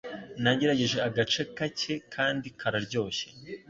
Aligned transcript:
Nagerageje 0.43 0.97
agace 1.07 1.41
kake 1.57 1.93
kandi 2.13 2.47
kararyoshye. 2.59 3.27